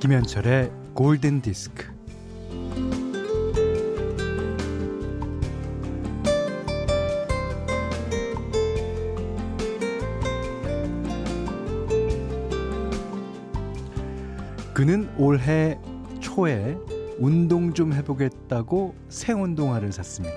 [0.00, 1.84] 김현철의 골든 디스크.
[14.72, 15.78] 그는 올해
[16.20, 16.78] 초에
[17.18, 20.36] 운동 좀 해보겠다고 새 운동화를 샀습니다.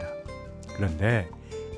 [0.76, 1.30] 그런데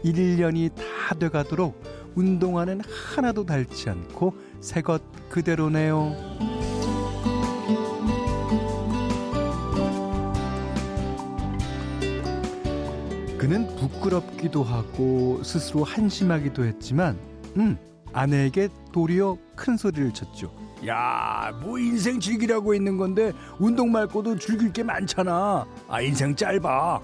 [0.04, 1.82] 1년이 다 돼가도록
[2.16, 2.82] 운동화는
[3.16, 6.16] 하나도 닳지 않고 새 것 그대로네요.
[13.38, 17.18] 그는 부끄럽기도 하고 스스로 한심하기도 했지만,
[17.58, 17.78] 음,
[18.14, 20.54] 아내에게 도리어 큰 소리를 쳤죠.
[20.88, 25.66] 야, 뭐 인생 즐기라고 있는 건데 운동 말고도 즐길 게 많잖아.
[25.88, 27.02] 아, 인생 짧아.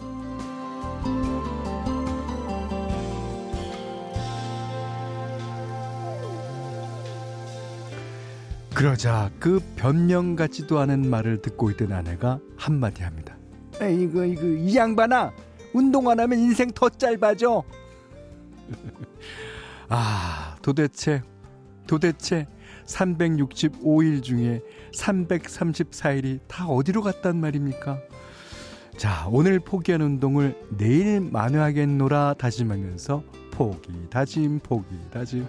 [8.73, 13.35] 그러자 그 변명 같지도 않은 말을 듣고 있던 아내가 한마디 합니다.
[13.75, 15.31] 이거, 이거, 이 양반아!
[15.73, 17.63] 운동 안 하면 인생 더 짧아져.
[19.89, 21.21] 아, 도대체,
[21.87, 22.47] 도대체
[22.89, 24.61] 365일 중에
[24.93, 27.99] 334일이 다 어디로 갔단 말입니까?
[28.97, 35.47] 자, 오늘 포기한 운동을 내일 만회하겠노라 다짐하면서 포기, 다짐, 포기, 다짐.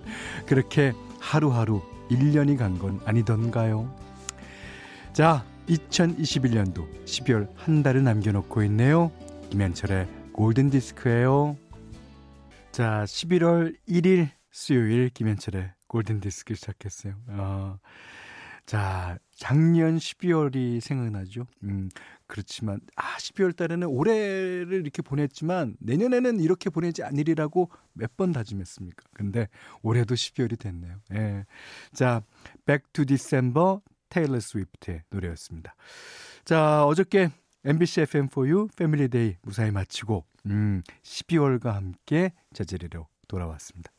[0.46, 3.94] 그렇게 하루하루 1년이 간 건 아니던가요?
[5.12, 9.10] 자, 2021년도 12월 한 달을 남겨놓고 있네요.
[9.50, 11.56] 김현철의 골든 디스크예요.
[12.72, 17.14] 자, 11월 1일 수요일 김현철의 골든 디스크 시작했어요.
[17.28, 17.78] 어,
[18.64, 21.46] 자, 작년 12월이 생각나죠.
[21.64, 21.90] 음,
[22.26, 29.04] 그렇지만 아, 12월 달에는 올해를 이렇게 보냈지만 내년에는 이렇게 보내지 않으리라고 몇 번 다짐했습니까?
[29.12, 29.48] 근데
[29.82, 30.96] 올해도 12월이 됐네요.
[31.12, 31.44] 예.
[31.92, 32.22] 자,
[32.64, 35.74] Back to December 테일러 스위프트의 노래였습니다.
[36.46, 37.30] 자, 어저께
[37.64, 43.91] MBC FM4U 패밀리 데이 무사히 마치고 음, 12월과 함께 제자리로 돌아왔습니다.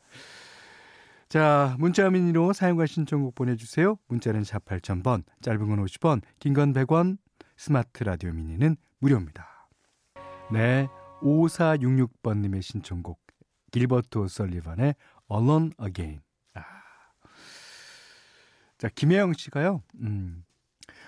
[1.34, 3.98] 자, 문자 미니로 사연과 신청곡 보내주세요.
[4.08, 7.18] 문자는 샵 8000번, 짧은 건 50원, 긴 건 100원,
[7.58, 9.68] 스마트 라디오 미니는 무료입니다.
[10.52, 10.88] 네,
[11.24, 13.20] 5466번님의 신청곡,
[13.72, 14.94] 길버트 오설리반의
[15.32, 16.22] Alone Again.
[16.54, 16.62] 아.
[18.78, 20.46] 자, 김혜영 씨가요, 음,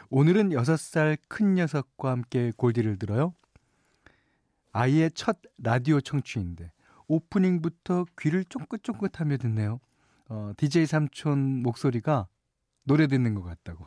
[0.10, 3.36] 오늘은 6살 큰 녀석과 함께 골디를 들어요.
[4.72, 6.72] 아이의 첫 라디오 청취인데
[7.06, 9.80] 오프닝부터 귀를 쫑긋쫑긋하며 듣네요.
[10.30, 12.28] 어, DJ 삼촌 목소리가
[12.84, 13.86] 노래 듣는 것 같다고.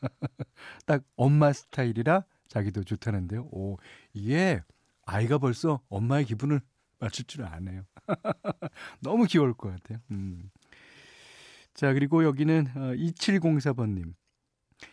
[0.86, 3.48] 딱 엄마 스타일이라 자기도 좋다는데요.
[3.50, 3.78] 오,
[4.12, 4.62] 이게
[5.06, 6.60] 아이가 벌써 엄마의 기분을
[6.98, 7.84] 맞출 줄 아네요.
[9.00, 9.98] 너무 귀여울 것 같아요.
[10.10, 10.50] 음.
[11.74, 14.14] 자, 그리고 여기는 어, 2704번님.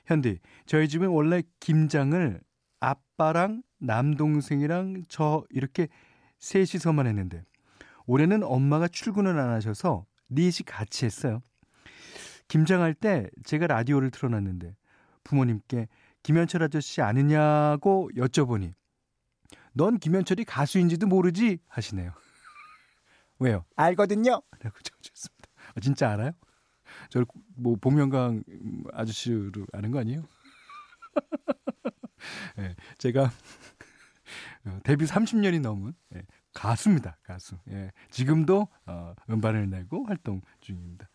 [0.06, 2.42] 현디, 저희 집은 원래 김장을
[2.80, 5.88] 아빠랑 남동생이랑 저 이렇게
[6.40, 7.44] 셋이서만 했는데
[8.06, 11.42] 올해는 엄마가 출근을 안 하셔서 넷이 같이 했어요.
[12.48, 14.76] 김장할 때 제가 라디오를 틀어놨는데
[15.24, 15.88] 부모님께
[16.24, 18.74] 김현철 아저씨 아느냐고 여쭤보니
[19.74, 22.12] 넌 김현철이 가수인지도 모르지 하시네요.
[23.40, 23.66] 왜요?
[23.76, 24.42] 알거든요.
[24.60, 25.50] 라고 적으셨습니다.
[25.76, 26.32] 아, 진짜 알아요?
[27.10, 27.26] 저를
[27.56, 28.44] 뭐 복면강
[28.94, 30.28] 아저씨로 아는 거 아니에요?
[32.58, 33.32] 네, 제가
[34.66, 37.18] 어, 데뷔 30년이 넘은 예, 가수입니다.
[37.24, 37.56] 가수.
[37.70, 41.10] 예, 지금도 어, 음반을 내고 활동 중입니다.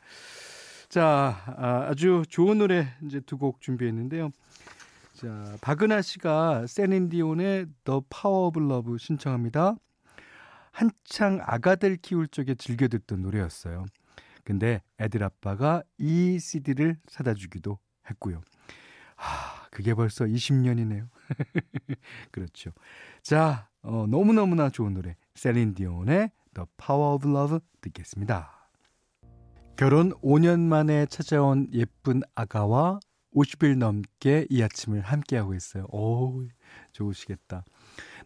[0.89, 4.31] 자, 아, 아주 좋은 노래 이제 두 곡 준비했는데요.
[5.15, 9.77] 자, 박은하 씨가 세린디온의 The Power of Love 신청합니다.
[10.73, 13.87] 한창 아가들 키울 적에 즐겨 듣던 노래였어요.
[14.45, 17.79] 근데 애들 아빠가 이 CD를 사다 주기도
[18.11, 18.43] 했고요.
[19.17, 21.09] 아, 그게 벌써 20년이네요.
[22.31, 22.71] 그렇죠.
[23.23, 25.15] 자, 어, 너무너무나 좋은 노래.
[25.37, 28.69] 셀린 디온의 The Power of Love 듣겠습니다.
[29.77, 32.99] 결혼 5년 만에 찾아온 예쁜 아가와
[33.33, 35.85] 50일 넘게 이 아침을 함께하고 있어요.
[35.93, 36.43] 오,
[36.93, 37.65] 좋으시겠다.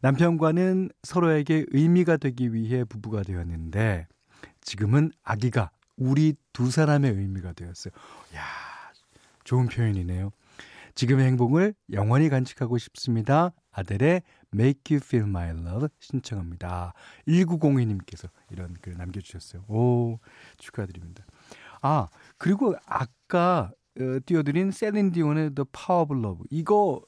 [0.01, 4.07] 남편과는 서로에게 의미가 되기 위해 부부가 되었는데
[4.63, 7.93] 지금은 아기가 우리 두 사람의 의미가 되었어요.
[8.35, 8.43] 야,
[9.45, 10.31] 좋은 표현이네요.
[10.95, 13.53] 지금의 행복을 영원히 간직하고 싶습니다.
[13.73, 14.23] 아델의
[14.53, 16.93] Make You Feel My Love 신청합니다.
[17.27, 19.65] 1902님께서 이런 글 남겨주셨어요.
[19.69, 20.19] 오,
[20.59, 21.25] 축하드립니다.
[21.83, 26.47] 아, 그리고 아까 어, 띄워드린 셀린 디온의 The Power of Love.
[26.51, 27.03] 이거,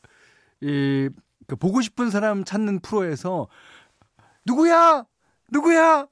[0.61, 1.09] 이,
[1.47, 3.49] 그 보고 싶은 사람 찾는 프로에서
[4.45, 5.05] 누구야
[5.51, 6.07] 누구야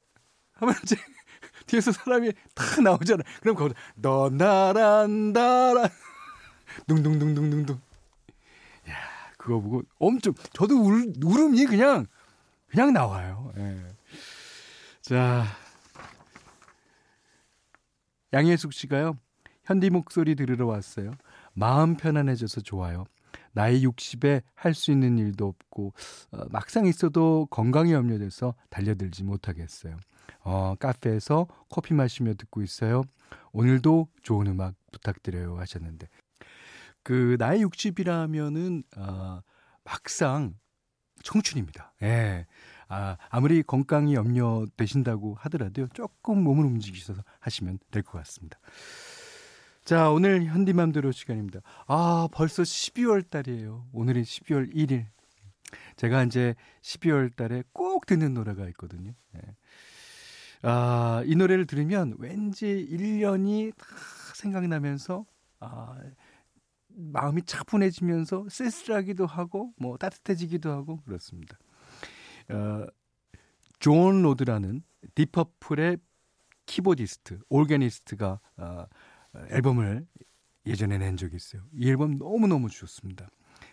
[0.53, 0.97] 하면 이제
[1.67, 3.23] 뒤에서 사람이 탁 나오잖아.
[3.41, 5.89] 그럼 거기서 너 나란 나란
[6.87, 7.81] 둥둥둥둥둥둥.
[9.41, 12.07] 야 그거 보고 엄청 저도 울, 울음이 그냥
[12.67, 13.53] 그냥 나와요.
[13.57, 13.81] 예.
[15.01, 15.45] 자
[18.33, 19.19] 양혜숙 씨가요.
[19.65, 21.13] 현디 목소리 들으러 왔어요.
[21.53, 23.05] 마음 편안해져서 좋아요.
[23.53, 25.93] 나이 60에 할 수 있는 일도 없고
[26.33, 29.97] 어, 막상 있어도 건강이 염려돼서 달려들지 못하겠어요.
[30.43, 33.03] 어, 카페에서 커피 마시며 듣고 있어요.
[33.53, 36.09] 오늘도 좋은 음악 부탁드려요 하셨는데
[37.03, 39.43] 그 나이 60이라면은 어,
[39.85, 40.55] 막상
[41.23, 41.95] 청춘입니다.
[42.03, 42.47] 예.
[42.89, 45.89] 아, 아무리 건강이 염려되신다고 하더라도요.
[45.93, 48.59] 조금 몸을 움직이셔서 하시면 될 것 같습니다.
[49.85, 51.61] 자, 오늘 현디맘대로 시간입니다.
[51.87, 53.87] 아, 벌써 12월 달이에요.
[53.93, 55.07] 오늘이 12월 1일.
[55.97, 59.13] 제가 이제 12월 달에 꼭 듣는 노래가 있거든요.
[59.33, 59.41] 네.
[60.63, 63.87] 아, 이 노래를 들으면 왠지 1년이 다
[64.35, 65.25] 생각나면서,
[65.61, 65.97] 아,
[66.95, 71.59] 마음이 차분해지면서 쓸쓸하기도 하고, 뭐 따뜻해지기도 하고, 그렇습니다.
[72.49, 72.87] 어,
[73.79, 74.83] 존 로드라는
[75.15, 75.99] 딥 퍼플의
[76.67, 78.87] keyboardist, organist가 어,
[79.51, 80.07] 앨범을
[80.67, 81.63] 예전에 낸 적이 있어요.
[81.73, 83.29] 이 앨범 너무너무 좋습니다.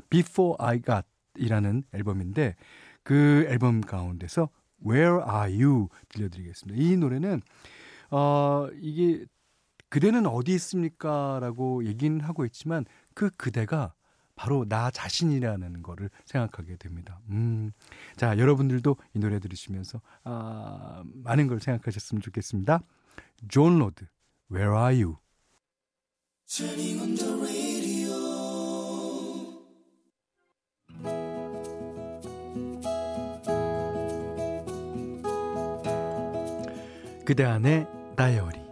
[0.09, 1.05] Before I Forget
[1.35, 2.55] 이라는 앨범인데
[3.03, 4.49] 그 앨범 가운데서
[4.85, 6.81] Where Are You 들려드리겠습니다.
[6.81, 7.41] 이 노래는
[8.11, 9.25] 어 이게
[9.89, 11.39] 그대는 어디 있습니까?
[11.41, 13.93] 라고 얘기는 하고 있지만 그 그대가
[14.35, 17.19] 바로 나 자신이라는 거를 생각하게 됩니다.
[17.29, 17.71] 음.
[18.15, 22.81] 자, 여러분들도 이 노래 들으시면서 아, 많은 걸 생각하셨으면 좋겠습니다.
[23.49, 24.05] 존 로드,
[24.51, 25.17] Where Are You?
[37.25, 38.66] 그대 안의 다이어리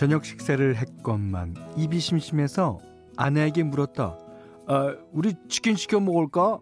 [0.00, 2.78] 저녁 식사를 했건만 입이 심심해서
[3.18, 4.16] 아내에게 물었다.
[4.66, 6.58] 아, 우리 치킨 시켜 먹을까?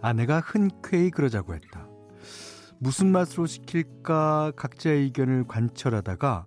[0.00, 1.86] 아내가 흔쾌히 그러자고 했다.
[2.80, 6.46] 무슨 맛으로 시킬까 각자의 의견을 관철하다가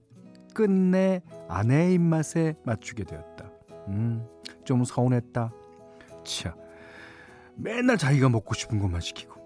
[0.54, 3.50] 끝내 아내의 입맛에 맞추게 되었다.
[3.88, 4.27] 음,
[4.66, 5.50] 좀 서운했다.
[6.25, 6.56] 차,
[7.56, 9.39] 맨날 자기가 먹고 싶은 것만 시키고.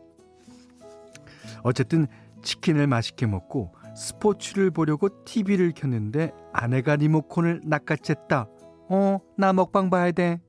[1.61, 2.07] 어쨌든
[2.41, 8.47] 치킨을 맛있게 먹고 스포츠를 보려고 TV를 켰는데 아내가 리모컨을 낚아챘다.
[8.89, 10.41] 어, 나 먹방 봐야 돼.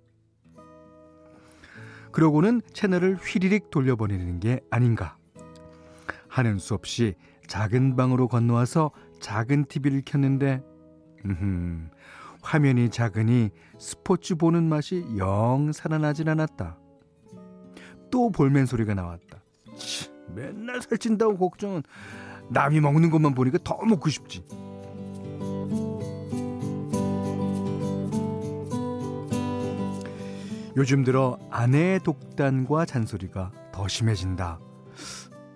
[2.10, 5.16] 그러고는 채널을 휘리릭 돌려보내는 게 아닌가.
[6.28, 7.14] 하는 수 없이
[7.46, 8.90] 작은 방으로 건너와서
[9.20, 10.62] 작은 TV를 켰는데
[11.24, 11.88] 음흠,
[12.42, 16.78] 화면이 작으니 스포츠 보는 맛이 영 살아나질 않았다.
[18.10, 19.42] 또 볼멘 소리가 나왔다.
[19.76, 21.82] 치, 맨날 살찐다고 걱정은
[22.50, 24.42] 남이 먹는 것만 보니까 더 먹고 싶지.
[30.76, 34.60] 요즘 들어 아내의 독단과 잔소리가 더 심해진다.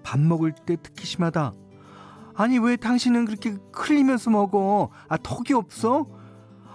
[0.02, 1.52] 밥 먹을 때 특히 심하다.
[2.34, 4.90] 아니 왜 당신은 그렇게 흘리면서 먹어?
[5.08, 6.06] 아 턱이 없어?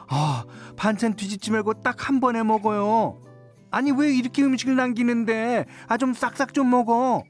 [0.08, 0.46] 아
[0.78, 3.20] 반찬 뒤집지 말고 딱 한 번에 먹어요.
[3.72, 5.66] 아니 왜 이렇게 음식을 남기는데?
[5.88, 7.24] 아 좀 싹싹 좀 먹어.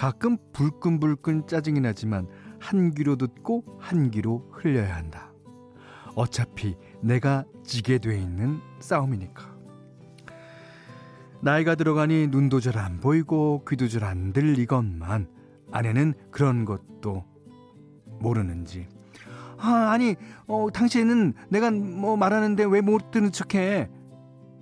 [0.00, 2.26] 가끔 불끈불끈 짜증이 나지만
[2.58, 5.30] 한 귀로 듣고 한 귀로 흘려야 한다.
[6.14, 9.54] 어차피 내가 지게 돼 있는 싸움이니까.
[11.42, 15.28] 나이가 들어가니 눈도 잘 안 보이고 귀도 잘 안 들리건만
[15.70, 17.26] 아내는 그런 것도
[18.20, 18.88] 모르는지
[19.58, 20.16] 아 아니
[20.46, 23.90] 어 당신은 내가 뭐 말하는데 왜 못 듣는 척해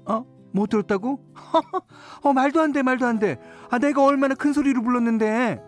[0.04, 0.24] 어?
[0.52, 1.20] 못 들었다고?
[2.24, 3.38] 어 말도 안 돼 말도 안 돼
[3.70, 5.60] 아 내가 얼마나 큰 소리로 불렀는데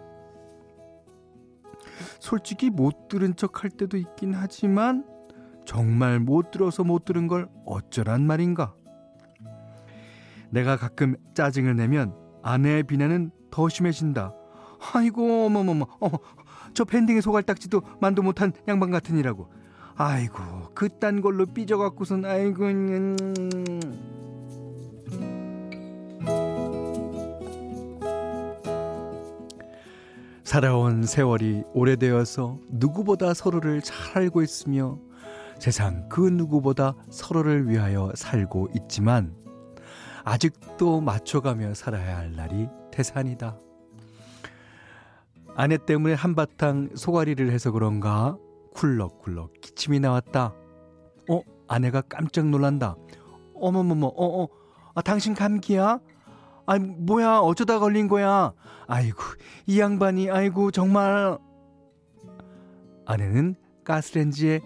[2.19, 5.05] 솔직히 못 들은 척 할 때도 있긴 하지만
[5.67, 8.75] 정말 못 들어서 못 들은 걸 어쩌란 말인가
[10.51, 14.35] 내가 가끔 짜증을 내면 아내의 비난은 더 심해진다.
[14.95, 16.19] 아이고 어머머머 어머
[16.73, 19.49] 저 밴딩의 소갈딱지도 만도 못한 양반 같으니라고.
[19.97, 23.17] 아이고 그딴 걸로 삐져갖고선 아이고 음.
[30.51, 34.99] 살아온 세월이 오래되어서 누구보다 서로를 잘 알고 있으며
[35.61, 39.33] 세상 그 누구보다 서로를 위하여 살고 있지만
[40.25, 43.61] 아직도 맞춰가며 살아야 할 날이 태산이다.
[45.55, 48.37] 아내 때문에 한바탕 소가리를 해서 그런가
[48.75, 50.53] 쿨럭쿨럭 기침이 나왔다.
[51.31, 51.43] 어?
[51.69, 52.97] 아내가 깜짝 놀란다.
[53.55, 54.49] 어머머머, 어어,
[54.97, 56.01] 아, 당신 감기야?
[56.71, 58.53] 아, 뭐야, 어쩌다 걸린 거야?
[58.87, 59.19] 아이고,
[59.67, 61.37] 이 양반이, 아이고, 정말.
[63.07, 64.61] 아내는 가스렌지에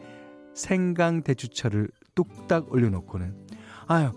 [0.55, 3.47] 생강 대추차를 뚝딱 올려놓고는,
[3.87, 4.11] 아유,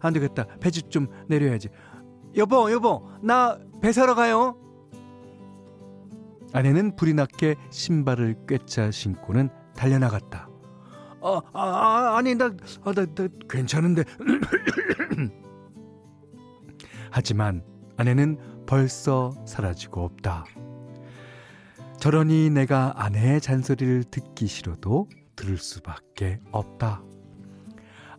[0.00, 0.44] 안 되겠다.
[0.60, 1.70] 배즙 좀 내려야지.
[2.36, 4.56] 여보, 여보, 나 배 사러 가요.
[6.52, 10.50] 아내는 불이 났게 신발을 꿰차 신고는 달려나갔다.
[11.22, 12.50] 아, 아, 아 아니, 나,
[12.84, 14.04] 아, 나, 나 괜찮은데.
[17.10, 17.62] 하지만
[17.96, 20.44] 아내는 벌써 사라지고 없다.
[21.98, 27.02] 저러니 내가 아내의 잔소리를 듣기 싫어도 들을 수밖에 없다.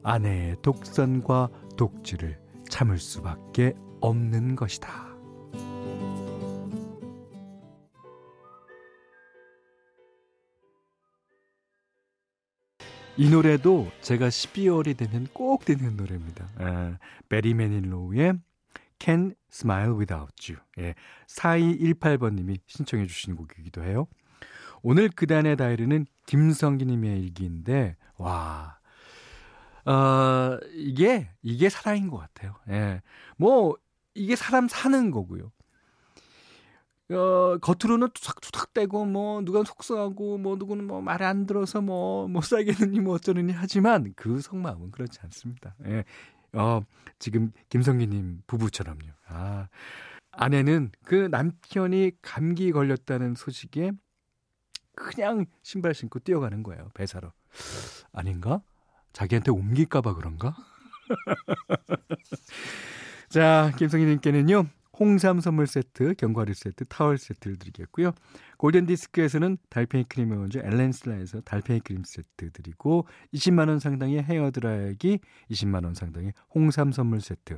[0.03, 5.11] 아내의 독선과 독주를 참을 수밖에 없는 것이다.
[13.17, 16.47] 이 노래도 제가 12월이 되면 꼭 듣는 노래입니다.
[16.57, 16.97] 아,
[17.29, 18.33] 베리 매닐로우의
[19.01, 20.61] Can Smile Without You.
[20.79, 20.93] 예,
[21.27, 24.07] 4218번님이 신청해 주신 곡이기도 해요.
[24.83, 28.77] 오늘 그단의 다이리는 김성기님의 일기인데, 와,
[29.85, 32.55] 어, 이게, 이게 사랑인 것 같아요.
[32.69, 33.01] 예.
[33.37, 33.75] 뭐,
[34.13, 35.51] 이게 사람 사는 거고요.
[37.11, 43.01] 어, 겉으로는 투닥투닥대고 뭐 누가 속상하고 뭐 누구는 뭐 말 안 들어서 뭐못 뭐 살겠느니
[43.01, 45.75] 뭐 어쩌느니 하지만 그 속마음은 그렇지 않습니다.
[45.87, 46.05] 예.
[46.53, 46.81] 어,
[47.19, 49.07] 지금 김성기님 부부처럼요.
[49.27, 49.67] 아,
[50.31, 53.91] 아내는 그 남편이 감기 걸렸다는 소식에
[54.95, 56.89] 그냥 신발 신고 뛰어가는 거예요.
[56.93, 57.31] 배사로.
[58.13, 58.61] 아닌가?
[59.13, 60.55] 자기한테 옮길까봐 그런가?
[63.29, 64.65] 자, 김성희님께는요,
[65.01, 68.11] 홍삼 선물 세트, 견과류 세트, 타월 세트를 드리겠고요.
[68.57, 75.17] 골든 디스크에서는 달팽이 크림의 원조 엘렌슬라에서 달팽이 크림 세트 드리고 20만 원 상당의 헤어 드라이기,
[75.49, 77.57] 20만 원 상당의 홍삼 선물 세트,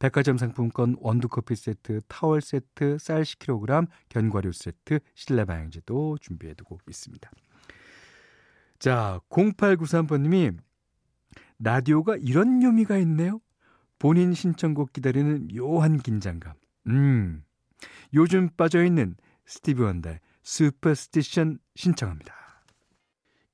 [0.00, 6.78] 백화점 상품권 원두 커피 세트, 타월 세트, 쌀 10kg, 견과류 세트, 실내 방향제도 준비해 두고
[6.88, 7.30] 있습니다.
[8.80, 10.50] 자, 0893번 님이
[11.60, 13.40] 라디오가 이런 묘미가 있네요.
[14.00, 16.54] 본인 신청곡 기다리는 묘한 긴장감.
[16.88, 17.44] 음,
[18.14, 19.92] 요즘 빠져있는 스티브
[20.42, 22.34] 슈퍼스티션 신청합니다.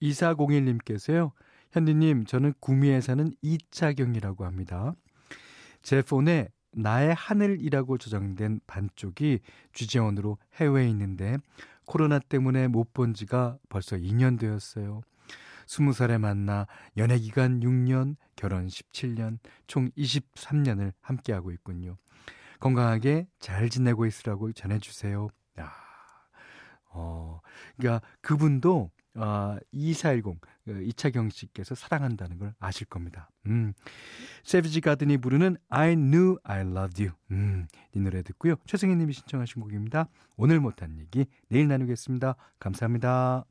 [0.03, 1.33] 2401님께서요.
[1.73, 4.95] 현디님, 저는 구미에 사는 이차경이라고 합니다.
[5.83, 9.41] 제 폰에 나의 하늘이라고 저장된 반쪽이
[9.73, 11.37] 주재원으로 해외에 있는데
[11.87, 15.03] 코로나 때문에 못 본 지가 벌써 2년 되었어요.
[15.67, 16.67] 20살에 만나
[16.97, 21.97] 연애 기간 6년, 결혼 17년, 총 23년을 함께하고 있군요.
[22.61, 25.29] 건강하게 잘 지내고 있으라고 전해주세요.
[25.61, 25.73] 야,
[26.91, 27.41] 어,
[27.77, 33.31] 그러니까 그분도 아, 2410그 이차경 씨께서 사랑한다는 걸 아실 겁니다.
[33.47, 33.73] 음.
[34.45, 37.17] 세비지 가든이 부르는 I knew I loved you.
[37.33, 37.67] 음.
[37.95, 38.55] 이 노래 듣고요.
[38.67, 40.09] 최승희 님이 신청하신 곡입니다.
[40.37, 42.37] 오늘 못한 얘기 내일 나누겠습니다.
[42.61, 43.45] 감사합니다.